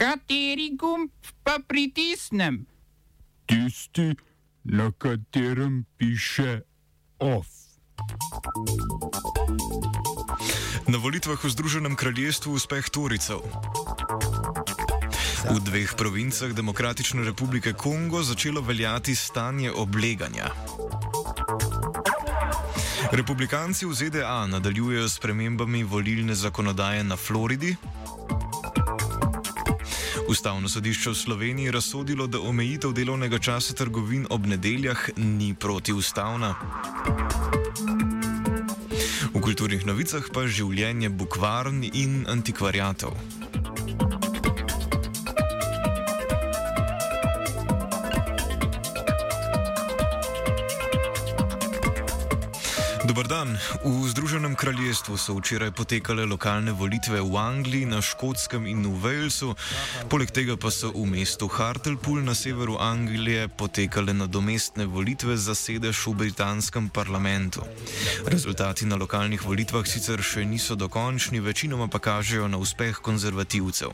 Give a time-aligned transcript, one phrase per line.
[0.00, 1.12] Kateri gumb
[1.44, 2.64] pa pritisnem?
[3.44, 4.16] Tisti,
[4.64, 6.64] na katerem piše
[7.20, 7.44] OF.
[10.88, 13.44] Na volitvah v Združenem kraljestvu uspeh Toricev.
[15.52, 20.48] V dveh provincah Demokratične republike Kongo začelo veljati stanje obleganja.
[23.12, 27.76] Republikanci v ZDA nadaljujejo s premembami volilne zakonodaje na Floridi.
[30.30, 36.54] Ustavno sodišče v Sloveniji razsodilo, da omejitev delovnega časa trgovin ob nedeljah ni protiustavna.
[39.34, 43.18] V kulturnih novicah pa življenje bukvarn in antikvariatov.
[53.10, 53.58] Dobar dan.
[53.82, 59.58] V Združenem kraljestvu so včeraj potekale lokalne volitve v Angliji, na Škotskem in v Walesu.
[60.06, 66.06] Poleg tega pa so v mestu Hartlepool na severu Anglije potekale nadomestne volitve za sedež
[66.06, 67.66] v britanskem parlamentu.
[68.30, 73.90] Rezultati na lokalnih volitvah sicer še niso dokončni, večinoma pa kažejo na uspeh konzervativcev.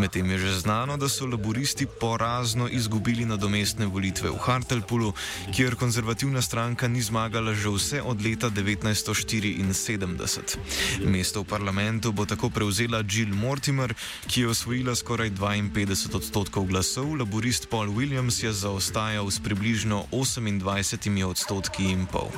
[0.00, 5.12] Medtem je že znano, da so laboristi porazno izgubili nadomestne volitve v Hartlepoolu,
[5.52, 10.58] kjer konzervativna stranka ni zmagala že vse od leta leta 1974.
[11.04, 13.94] Mesto v parlamentu bo tako prevzela Jill Mortimer,
[14.26, 21.24] ki je osvojila skoraj 52 odstotkov glasov, laborist Paul Williams je zaostajal s približno 28
[21.24, 22.30] odstotki in pol.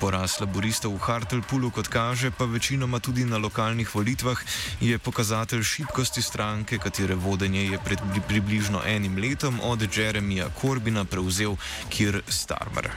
[0.00, 4.38] Poraz laboristov v Hartlepoolu, kot kaže, pa večinoma tudi na lokalnih volitvah,
[4.80, 11.56] je pokazatelj šibkosti stranke, katere vodenje je pred približno enim letom od Jeremija Corbina prevzel
[11.88, 12.90] Kir Starmer.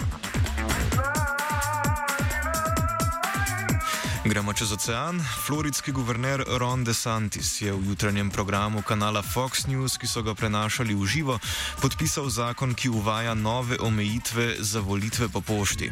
[4.32, 5.20] Gremo čez ocean.
[5.46, 10.96] Floridski guverner Ron DeSantis je v jutranjem programu kanala Fox News, ki so ga prenašali
[10.96, 11.36] v živo,
[11.84, 15.92] podpisal zakon, ki uvaja nove omejitve za volitve po pošti.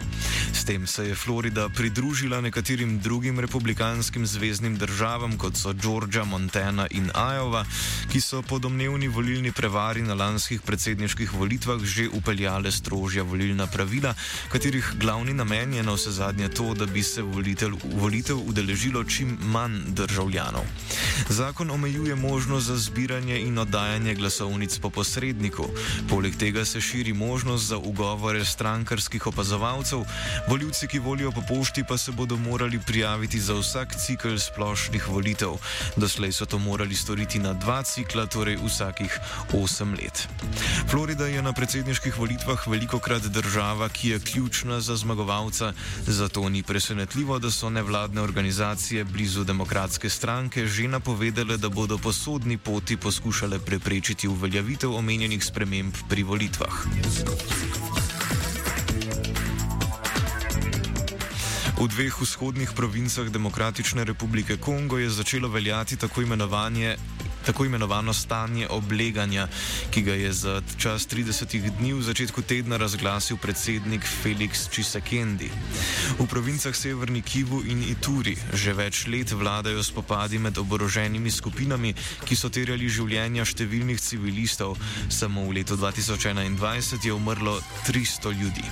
[0.55, 6.87] S tem se je Florida pridružila nekaterim drugim republikanskim zvezdnim državam, kot so Georgia, Montana
[6.95, 7.65] in Iowa,
[8.07, 14.15] ki so po domnevni volilni prevari na lanskih predsedniških volitvah že upeljale strožja volilna pravila,
[14.47, 19.03] katerih glavni namen je na vse zadnje to, da bi se volitelj volil volitev udeležilo
[19.03, 20.63] čim manj državljanov.
[21.29, 25.65] Zakon omejuje možnost za zbiranje in oddajanje glasovnic po posredniku,
[26.09, 30.03] poleg tega se širi možnost za ugovore strankarskih opazovalcev,
[30.49, 35.57] voljivci, ki volijo po pošti, pa se bodo morali prijaviti za vsak cikl splošnih volitev.
[35.97, 39.19] Doslej so to morali storiti na dva cikla, torej vsakih
[39.53, 40.27] osem let.
[40.89, 45.73] Florida je na predsedniških volitvah veliko krat država, ki je ključna za zmagovalca,
[46.07, 51.97] zato ni presenetljivo, da so nevladne nevladne organizacije blizu demokratske stranke že napovedale, da bodo
[51.97, 56.73] po sodni poti poskušale preprečiti uveljavitev omenjenih sprememb pri volitvah.
[61.79, 66.97] V dveh vzhodnih provincah Demokratične republike Kongo je začelo veljati tako imenovanje
[67.45, 69.47] tako imenovano stanje obleganja,
[69.91, 75.51] ki ga je za čas 30 dni v začetku tedna razglasil predsednik Felix Čisekendi.
[76.19, 81.93] V provincah Severni Kivu in Ituri že več let vladajo spopadi med oboroženimi skupinami,
[82.25, 84.77] ki so terjali življenja številnih civilistov.
[85.09, 88.65] Samo v letu 2021 je umrlo 300 ljudi.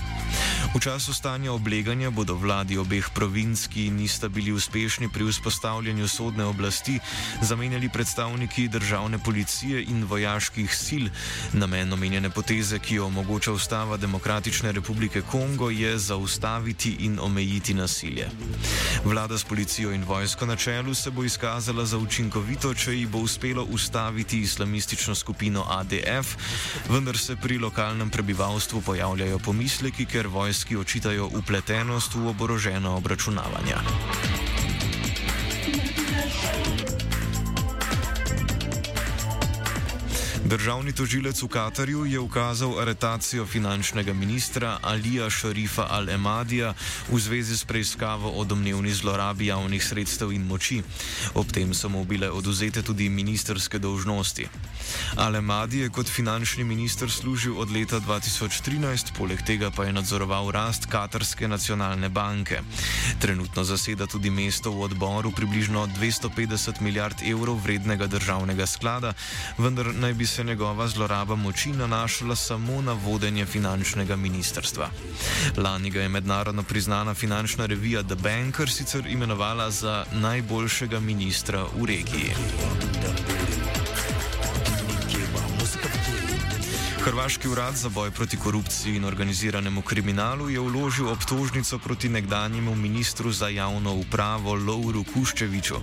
[0.76, 6.46] V času stanja obleganja bodo vladi obeh provinc, ki nista bili uspešni pri vzpostavljanju sodne
[6.46, 7.00] oblasti,
[7.42, 11.06] zamenjali predstavniki državne policije in vojaških sil.
[11.54, 18.30] Namen omenjene poteze, ki jo omogoča ustava Demokratične republike Kongo, je zaustaviti in omejiti nasilje.
[19.06, 23.20] Vlada s policijo in vojsko na čelu se bo izkazala za učinkovito, če ji bo
[23.20, 26.36] uspelo ustaviti islamistično skupino ADF,
[26.90, 34.57] vendar se pri lokalnem prebivalstvu pojavljajo pomisleki, ker vojski očitajo upletenost v oborožena obračunavanja.
[40.48, 46.72] Državni tožilec v Katarju je ukazal aretacijo finančnega ministra Alija Šarifa Al-Emadija
[47.12, 50.80] v zvezi s preiskavo o domnevni zlorabi javnih sredstev in moči.
[51.36, 54.48] Ob tem so mu bile oduzete tudi ministerske dolžnosti.
[55.20, 60.88] Al-Emadi je kot finančni minister služil od leta 2013, poleg tega pa je nadzoroval rast
[60.88, 62.64] Katarske nacionalne banke.
[63.20, 69.14] Trenutno zaseda tudi mesto v odboru približno 250 milijard evrov vrednega državnega sklada,
[69.58, 74.90] vendar naj bi se se njegova zloraba moči nanašala samo na vodenje finančnega ministrstva.
[75.58, 81.86] Lani ga je mednarodno priznana finančna revija The Banker sicer imenovala za najboljšega ministra v
[81.86, 82.34] regiji.
[87.08, 93.32] Hrvaški urad za boj proti korupciji in organiziranemu kriminalu je vložil obtožnico proti nekdanjemu ministru
[93.32, 95.76] za javno upravo Louru Kuščeviču,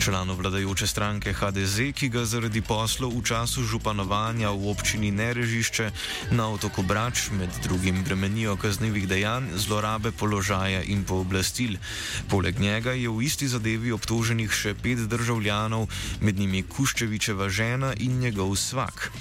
[0.00, 5.90] članu vladajoče stranke HDZ, ki ga zaradi poslov v času županovanja v občini Nerežišče
[6.30, 11.78] na otoku Brač med drugim bremenijo kaznevih dejanj, zlorabe položaja in pooblastil.
[12.28, 15.86] Poleg njega je v isti zadevi obtoženih še pet državljanov,
[16.20, 19.12] med njimi Kuščevičeva žena in njegov svak.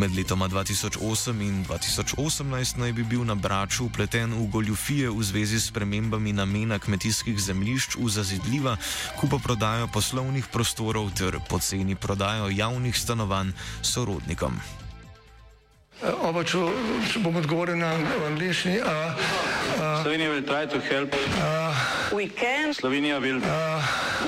[0.00, 5.22] Med letoma 2000 2008 in 2018 naj bi bil na Braču upleten v goljufije v
[5.22, 8.76] zvezi s premembami namena kmetijskih zemljišč v zazidljiva,
[9.20, 13.52] kupo prodajo poslovnih prostorov ter poceni prodajo javnih stanovanj
[13.82, 14.60] sorodnikom.
[16.22, 16.58] Oba, če,
[17.12, 17.94] če bom odgovoril na
[18.26, 18.78] angliški.
[20.02, 22.74] Slovenija bo poskušala pomagati.
[22.74, 23.26] Slovenija bo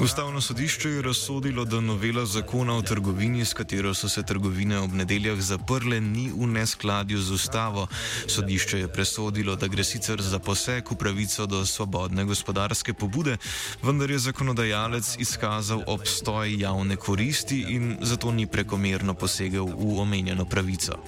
[0.00, 4.92] Ustavno sodišče je razsodilo, da novela zakona o trgovini, s katero so se trgovine ob
[4.92, 7.86] nedeljah zaprle, ni v neskladju z ustavo.
[8.26, 13.38] Sodišče je presodilo, da gre sicer za poseg v pravico do svobodne gospodarske pobude,
[13.82, 21.00] vendar je zakonodajalec izkazal obstoj javne koristi in zato ni prekomerno posegel v omenjeno pravico.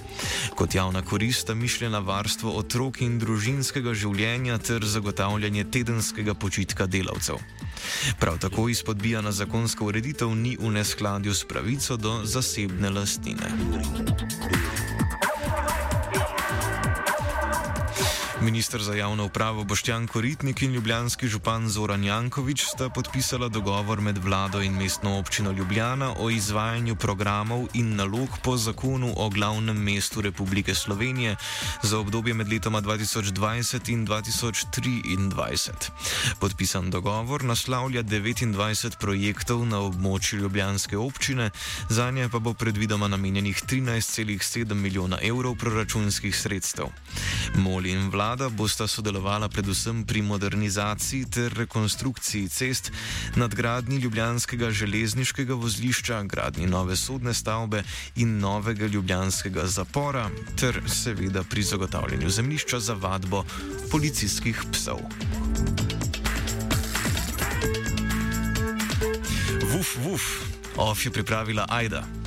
[0.55, 7.37] Kot javna korist sta mišljena varstvo otrok in družinskega življenja ter zagotavljanje tedenskega počitka delavcev.
[8.19, 13.51] Prav tako izpodbijana zakonska ureditev ni v neskladju s pravico do zasebne lastnine.
[18.41, 24.17] Ministr za javno upravo Boštjan Koritnik in ljubljanski župan Zoran Jankovič sta podpisala dogovor med
[24.17, 30.21] vlado in mestno občino Ljubljana o izvajanju programov in nalog po zakonu o glavnem mestu
[30.21, 31.35] Republike Slovenije
[31.83, 35.89] za obdobje med letoma 2020 in 2023.
[36.39, 41.51] Podpisan dogovor naslavlja 29 projektov na območju Ljubljanske občine,
[41.89, 46.85] za nje pa bo predvidoma namenjenih 13,7 milijona evrov proračunskih sredstev.
[47.55, 52.91] Mol in vlada vlada bosta sodelovala predvsem pri modernizaciji ter rekonstrukciji cest,
[53.35, 57.81] nadgradnji ljubljanskega železniškega vozlišča, gradnji nove sodne stavbe
[58.21, 60.29] in novega ljubljanskega zapora,
[60.61, 63.43] ter seveda pri zagotavljanju zemljišča za vadbo
[63.91, 65.01] policijskih psov.
[69.73, 70.23] Vuf, vuf,
[70.77, 72.18] of je pripravila Aida.